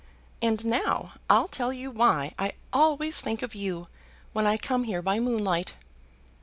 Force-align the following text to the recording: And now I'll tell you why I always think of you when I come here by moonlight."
And 0.41 0.65
now 0.65 1.13
I'll 1.29 1.47
tell 1.47 1.71
you 1.71 1.91
why 1.91 2.33
I 2.39 2.53
always 2.73 3.21
think 3.21 3.43
of 3.43 3.53
you 3.53 3.87
when 4.33 4.47
I 4.47 4.57
come 4.57 4.85
here 4.85 5.03
by 5.03 5.19
moonlight." 5.19 5.75